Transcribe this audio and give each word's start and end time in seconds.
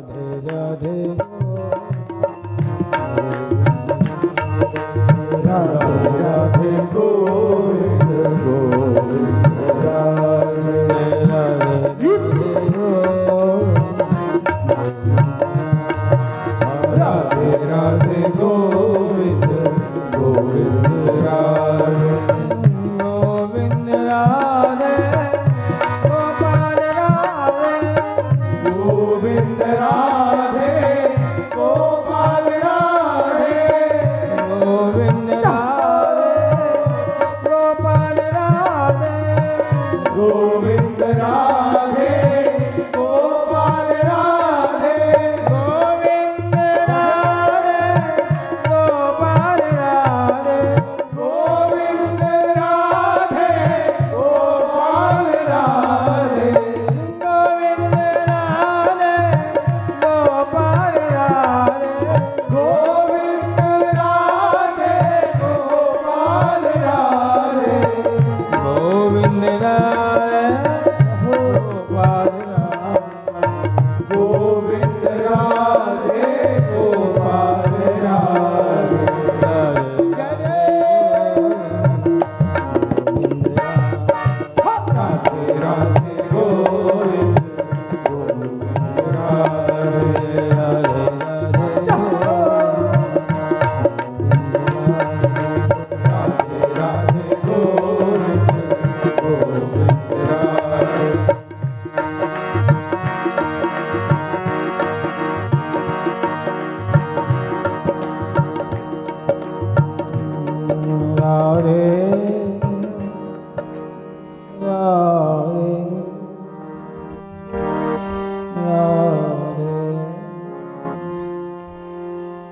Hey, 0.00 1.29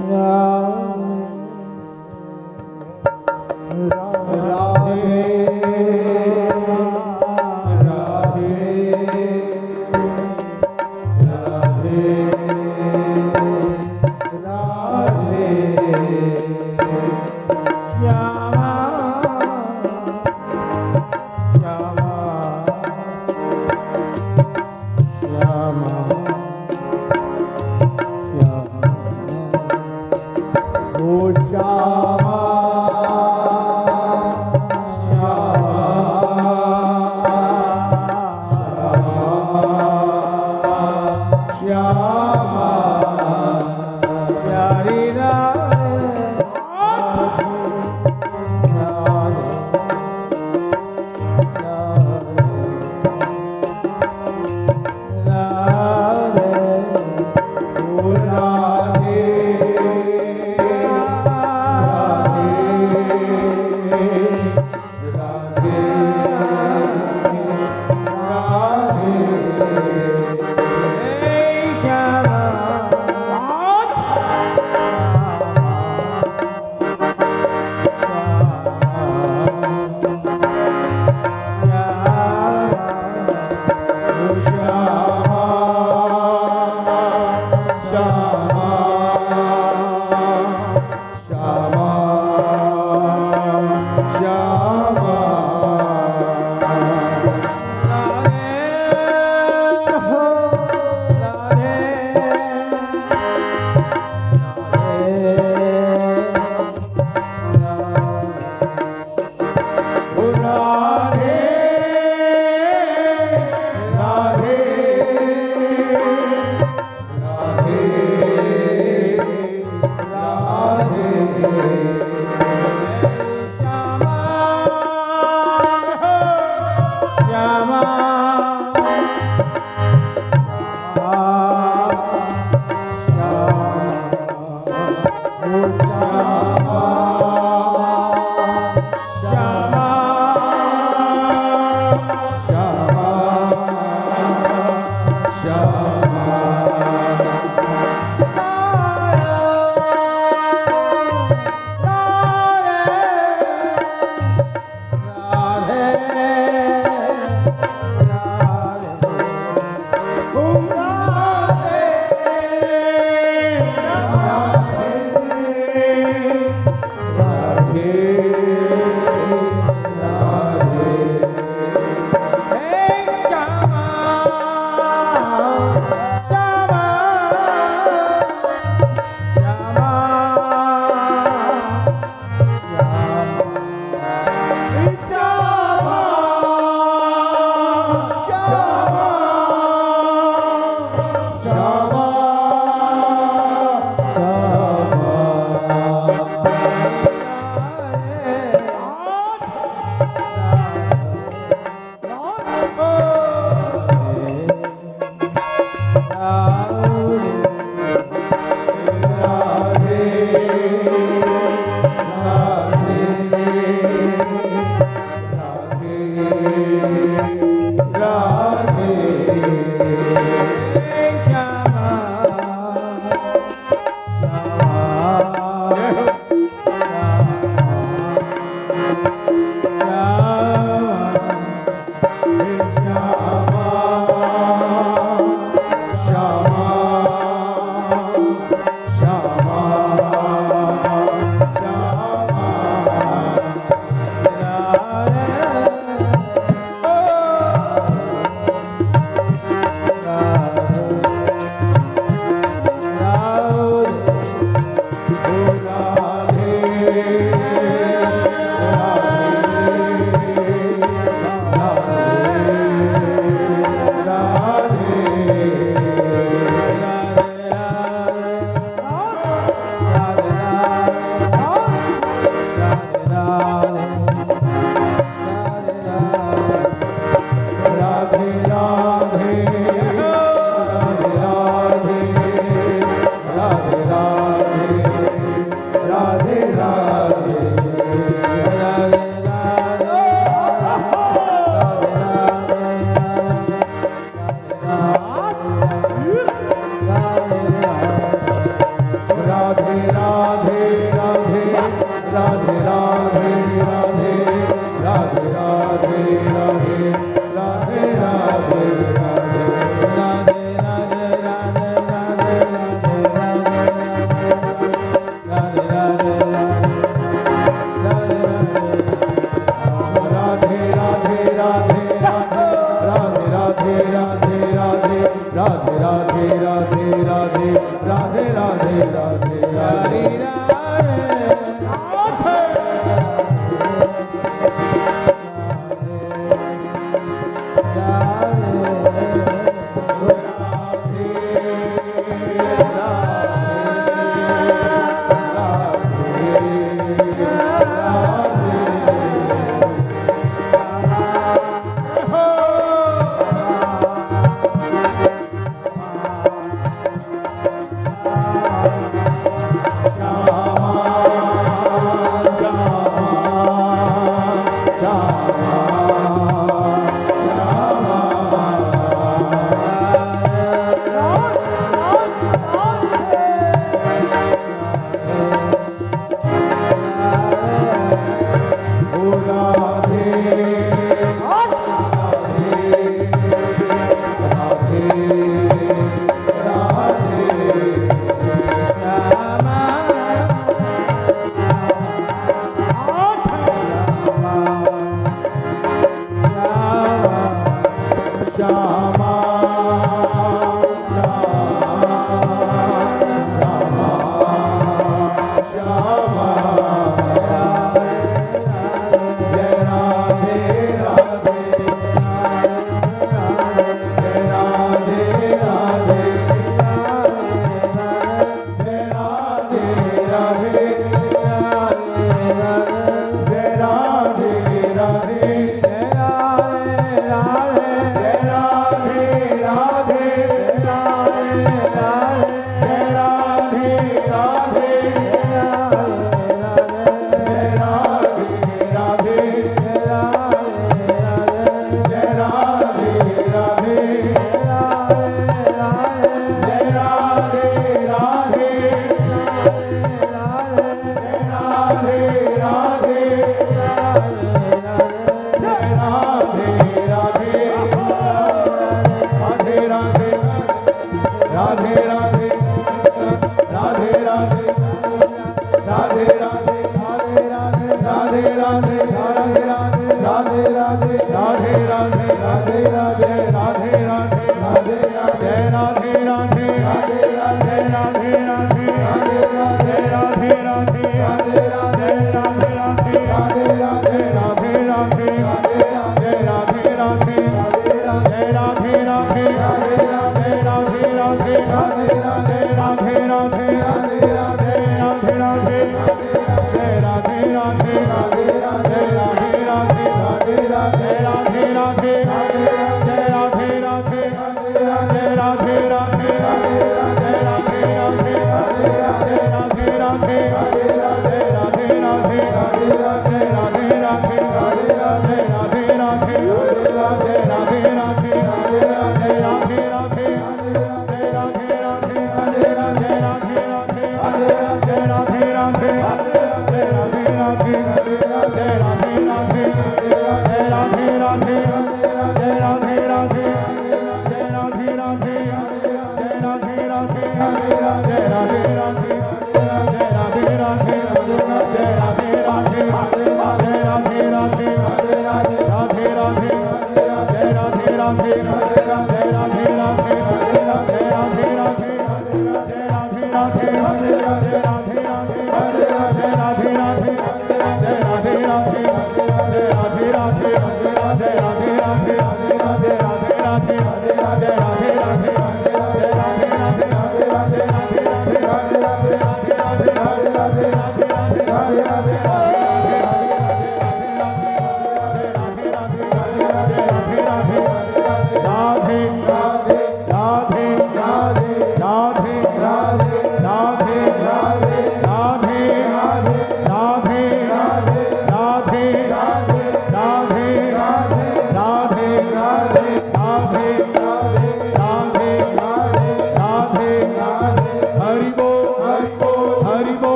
Shama. 0.00 0.49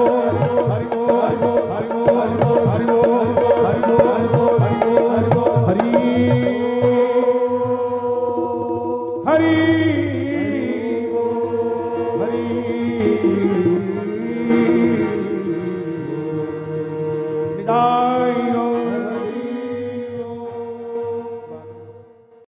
Oh. 0.00 0.27